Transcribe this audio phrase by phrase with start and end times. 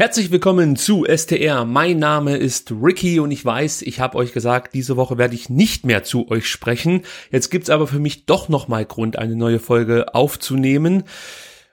[0.00, 1.66] Herzlich willkommen zu STR.
[1.66, 5.50] Mein Name ist Ricky und ich weiß, ich habe euch gesagt, diese Woche werde ich
[5.50, 7.02] nicht mehr zu euch sprechen.
[7.30, 11.04] Jetzt gibt's aber für mich doch nochmal Grund, eine neue Folge aufzunehmen.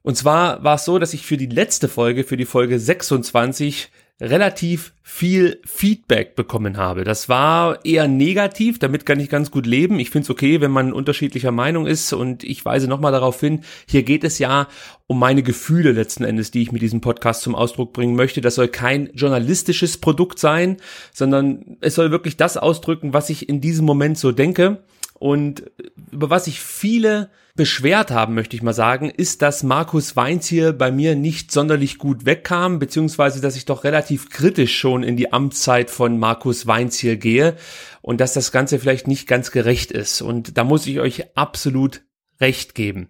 [0.00, 3.90] Und zwar war es so, dass ich für die letzte Folge, für die Folge 26,
[4.20, 7.02] relativ viel Feedback bekommen habe.
[7.04, 9.98] Das war eher negativ, damit kann ich ganz gut leben.
[9.98, 13.64] Ich finde es okay, wenn man unterschiedlicher Meinung ist und ich weise nochmal darauf hin,
[13.88, 14.68] hier geht es ja
[15.06, 18.40] um meine Gefühle letzten Endes, die ich mit diesem Podcast zum Ausdruck bringen möchte.
[18.40, 20.76] Das soll kein journalistisches Produkt sein,
[21.12, 24.84] sondern es soll wirklich das ausdrücken, was ich in diesem Moment so denke.
[25.24, 25.70] Und
[26.12, 30.74] über was ich viele beschwert haben, möchte ich mal sagen, ist, dass Markus Weinz hier
[30.74, 35.32] bei mir nicht sonderlich gut wegkam, beziehungsweise dass ich doch relativ kritisch schon in die
[35.32, 37.56] Amtszeit von Markus Weinz hier gehe
[38.02, 40.20] und dass das Ganze vielleicht nicht ganz gerecht ist.
[40.20, 42.02] Und da muss ich euch absolut
[42.38, 43.08] recht geben.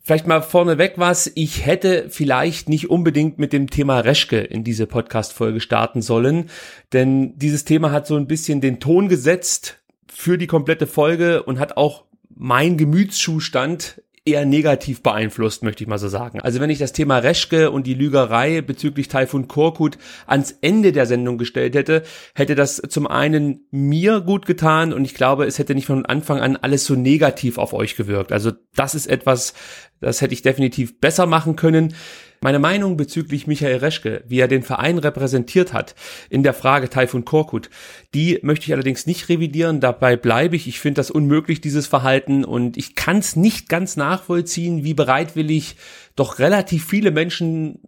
[0.00, 1.30] Vielleicht mal vorneweg was.
[1.34, 6.48] Ich hätte vielleicht nicht unbedingt mit dem Thema Reschke in diese Podcast-Folge starten sollen,
[6.94, 9.77] denn dieses Thema hat so ein bisschen den Ton gesetzt
[10.12, 15.98] für die komplette Folge und hat auch mein Gemütszustand eher negativ beeinflusst, möchte ich mal
[15.98, 16.40] so sagen.
[16.40, 21.06] Also wenn ich das Thema Reschke und die Lügerei bezüglich Taifun Korkut ans Ende der
[21.06, 22.02] Sendung gestellt hätte,
[22.34, 26.40] hätte das zum einen mir gut getan und ich glaube, es hätte nicht von Anfang
[26.40, 28.32] an alles so negativ auf euch gewirkt.
[28.32, 29.54] Also das ist etwas,
[30.00, 31.94] das hätte ich definitiv besser machen können.
[32.40, 35.94] Meine Meinung bezüglich Michael Reschke, wie er den Verein repräsentiert hat
[36.30, 37.68] in der Frage Taifun Korkut,
[38.14, 39.80] die möchte ich allerdings nicht revidieren.
[39.80, 40.68] Dabei bleibe ich.
[40.68, 42.44] Ich finde das unmöglich, dieses Verhalten.
[42.44, 45.76] Und ich kann es nicht ganz nachvollziehen, wie bereitwillig
[46.14, 47.80] doch relativ viele Menschen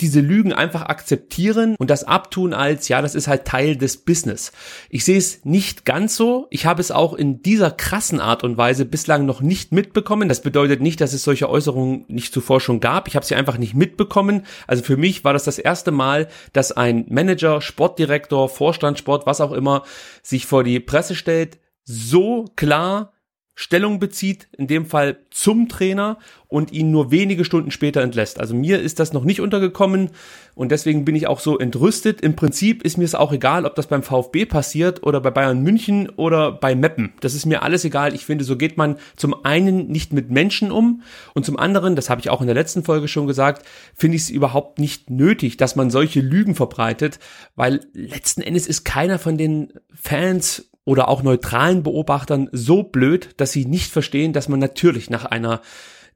[0.00, 4.52] diese Lügen einfach akzeptieren und das abtun als, ja, das ist halt Teil des Business.
[4.90, 6.46] Ich sehe es nicht ganz so.
[6.50, 10.28] Ich habe es auch in dieser krassen Art und Weise bislang noch nicht mitbekommen.
[10.28, 13.08] Das bedeutet nicht, dass es solche Äußerungen nicht zuvor schon gab.
[13.08, 14.44] Ich habe sie einfach nicht mitbekommen.
[14.66, 19.52] Also für mich war das das erste Mal, dass ein Manager, Sportdirektor, Vorstand, was auch
[19.52, 19.84] immer,
[20.22, 23.13] sich vor die Presse stellt, so klar
[23.56, 28.40] Stellung bezieht, in dem Fall zum Trainer und ihn nur wenige Stunden später entlässt.
[28.40, 30.10] Also mir ist das noch nicht untergekommen
[30.54, 32.20] und deswegen bin ich auch so entrüstet.
[32.20, 35.62] Im Prinzip ist mir es auch egal, ob das beim VfB passiert oder bei Bayern
[35.62, 37.12] München oder bei Meppen.
[37.20, 38.14] Das ist mir alles egal.
[38.14, 42.10] Ich finde, so geht man zum einen nicht mit Menschen um und zum anderen, das
[42.10, 45.56] habe ich auch in der letzten Folge schon gesagt, finde ich es überhaupt nicht nötig,
[45.56, 47.20] dass man solche Lügen verbreitet,
[47.54, 53.52] weil letzten Endes ist keiner von den Fans oder auch neutralen Beobachtern so blöd, dass
[53.52, 55.60] sie nicht verstehen, dass man natürlich nach einer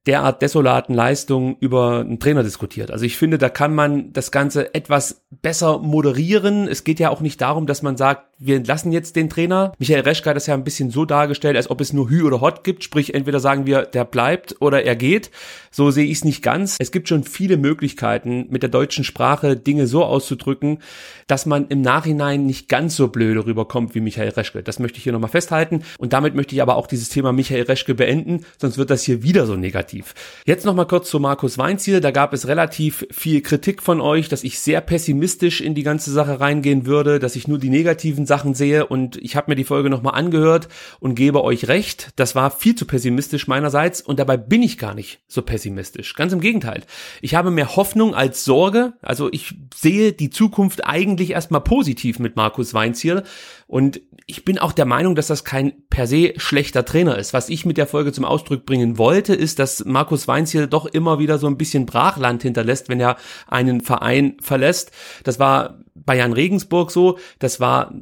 [0.07, 2.91] derart desolaten Leistung über einen Trainer diskutiert.
[2.91, 6.69] Also ich finde, da kann man das Ganze etwas besser moderieren.
[6.69, 9.73] Es geht ja auch nicht darum, dass man sagt, wir entlassen jetzt den Trainer.
[9.79, 12.41] Michael Reschke hat das ja ein bisschen so dargestellt, als ob es nur Hü oder
[12.41, 12.85] Hot gibt.
[12.85, 15.31] Sprich, entweder sagen wir, der bleibt oder er geht.
[15.71, 16.77] So sehe ich es nicht ganz.
[16.79, 20.79] Es gibt schon viele Möglichkeiten, mit der deutschen Sprache Dinge so auszudrücken,
[21.27, 24.63] dass man im Nachhinein nicht ganz so blöde rüberkommt wie Michael Reschke.
[24.63, 25.83] Das möchte ich hier nochmal festhalten.
[25.99, 29.23] Und damit möchte ich aber auch dieses Thema Michael Reschke beenden, sonst wird das hier
[29.23, 30.15] wieder so negativ.
[30.47, 32.01] Jetzt nochmal kurz zu Markus Weinziel.
[32.01, 36.13] Da gab es relativ viel Kritik von euch, dass ich sehr pessimistisch in die ganze
[36.13, 39.65] Sache reingehen würde, dass ich nur die negativen Sachen sehe und ich habe mir die
[39.65, 40.69] Folge nochmal angehört
[41.01, 44.95] und gebe euch recht, das war viel zu pessimistisch meinerseits und dabei bin ich gar
[44.95, 46.15] nicht so pessimistisch.
[46.15, 46.85] Ganz im Gegenteil.
[47.21, 52.37] Ich habe mehr Hoffnung als Sorge, also ich sehe die Zukunft eigentlich erstmal positiv mit
[52.37, 53.25] Markus Weinziel
[53.67, 54.01] und
[54.31, 57.33] ich bin auch der Meinung, dass das kein per se schlechter Trainer ist.
[57.33, 61.19] Was ich mit der Folge zum Ausdruck bringen wollte, ist, dass Markus Weinziel doch immer
[61.19, 63.17] wieder so ein bisschen Brachland hinterlässt, wenn er
[63.47, 64.91] einen Verein verlässt.
[65.25, 67.93] Das war Jan Regensburg so, das war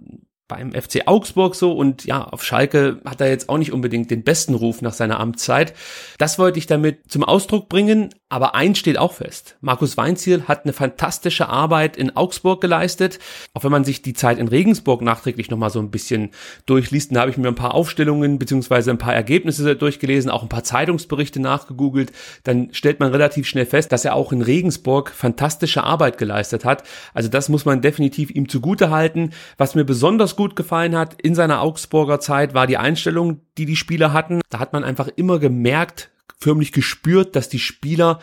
[0.48, 4.22] beim FC Augsburg so und ja, auf Schalke hat er jetzt auch nicht unbedingt den
[4.22, 5.74] besten Ruf nach seiner Amtszeit.
[6.18, 9.56] Das wollte ich damit zum Ausdruck bringen, aber eins steht auch fest.
[9.60, 13.18] Markus Weinziel hat eine fantastische Arbeit in Augsburg geleistet.
[13.54, 16.30] Auch wenn man sich die Zeit in Regensburg nachträglich nochmal so ein bisschen
[16.66, 20.48] durchliest, da habe ich mir ein paar Aufstellungen beziehungsweise ein paar Ergebnisse durchgelesen, auch ein
[20.48, 22.12] paar Zeitungsberichte nachgegoogelt,
[22.44, 26.84] dann stellt man relativ schnell fest, dass er auch in Regensburg fantastische Arbeit geleistet hat.
[27.14, 29.30] Also das muss man definitiv ihm zugute halten.
[29.56, 33.76] Was mir besonders gut gefallen hat in seiner Augsburger Zeit, war die Einstellung, die die
[33.76, 34.40] Spieler hatten.
[34.50, 38.20] Da hat man einfach immer gemerkt, förmlich gespürt, dass die Spieler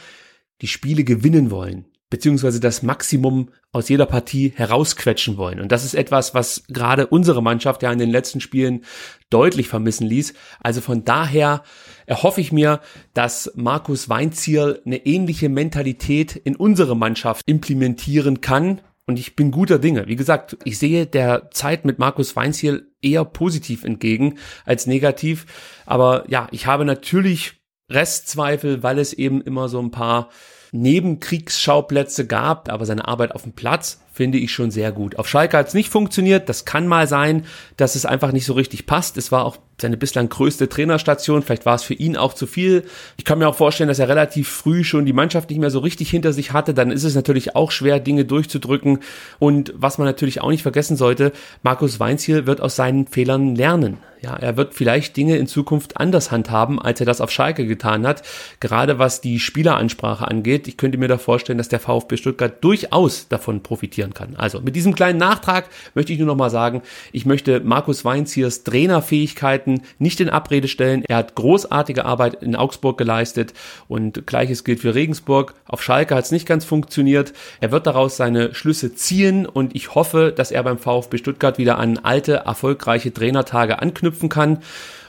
[0.62, 5.60] die Spiele gewinnen wollen beziehungsweise das Maximum aus jeder Partie herausquetschen wollen.
[5.60, 8.86] Und das ist etwas, was gerade unsere Mannschaft ja in den letzten Spielen
[9.31, 10.36] deutlich vermissen ließ.
[10.59, 11.63] Also von daher
[12.06, 12.81] erhoffe ich mir,
[13.16, 19.79] dass Markus Weinziel eine ähnliche Mentalität in unsere Mannschaft implementieren kann und ich bin guter
[19.79, 20.07] Dinge.
[20.07, 25.45] Wie gesagt, ich sehe der Zeit mit Markus Weinziel eher positiv entgegen als negativ.
[25.85, 30.29] Aber ja, ich habe natürlich Restzweifel, weil es eben immer so ein paar
[30.71, 35.18] Nebenkriegsschauplätze gab, aber seine Arbeit auf dem Platz finde ich schon sehr gut.
[35.18, 36.48] Auf Schalke hat es nicht funktioniert.
[36.48, 37.45] Das kann mal sein,
[37.77, 39.18] dass es einfach nicht so richtig passt.
[39.18, 41.42] Es war auch seine bislang größte Trainerstation.
[41.42, 42.83] Vielleicht war es für ihn auch zu viel.
[43.18, 45.80] Ich kann mir auch vorstellen, dass er relativ früh schon die Mannschaft nicht mehr so
[45.80, 46.75] richtig hinter sich hatte.
[46.75, 49.00] Dann ist es natürlich auch schwer, Dinge durchzudrücken.
[49.39, 51.31] Und was man natürlich auch nicht vergessen sollte,
[51.63, 53.98] Markus Weinziel wird aus seinen Fehlern lernen.
[54.24, 58.07] Ja, er wird vielleicht Dinge in Zukunft anders handhaben, als er das auf Schalke getan
[58.07, 58.24] hat.
[58.62, 60.69] Gerade was die Spieleransprache angeht.
[60.69, 63.63] Ich könnte mir da vorstellen, dass der VfB Stuttgart durchaus davon
[64.03, 64.35] profitieren kann.
[64.35, 68.63] Also mit diesem kleinen Nachtrag möchte ich nur noch mal sagen, ich möchte Markus Weinziers
[68.63, 71.03] Trainerfähigkeiten nicht in Abrede stellen.
[71.07, 73.53] Er hat großartige Arbeit in Augsburg geleistet
[73.88, 75.55] und gleiches gilt für Regensburg.
[75.65, 77.33] Auf Schalke hat es nicht ganz funktioniert.
[77.61, 81.77] Er wird daraus seine Schlüsse ziehen und ich hoffe, dass er beim VfB Stuttgart wieder
[81.77, 84.59] an alte, erfolgreiche Trainertage anknüpfen kann.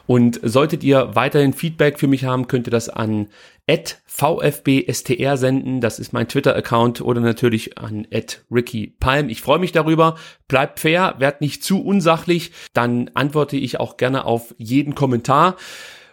[0.06, 3.28] Und solltet ihr weiterhin Feedback für mich haben, könnt ihr das an
[3.66, 5.80] @vfbstr senden.
[5.80, 8.06] Das ist mein Twitter-Account oder natürlich an
[8.50, 9.30] @rickypalm.
[9.30, 10.16] Ich freue mich darüber.
[10.48, 12.52] Bleibt fair, werdet nicht zu unsachlich.
[12.74, 15.56] Dann antworte ich auch gerne auf jeden Kommentar.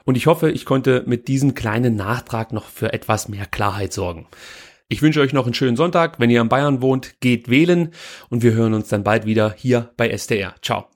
[0.06, 4.28] Und ich hoffe, ich konnte mit diesem kleinen Nachtrag noch für etwas mehr Klarheit sorgen.
[4.88, 6.20] Ich wünsche euch noch einen schönen Sonntag.
[6.20, 7.92] Wenn ihr in Bayern wohnt, geht wählen
[8.30, 10.56] und wir hören uns dann bald wieder hier bei SDR.
[10.62, 10.88] Ciao.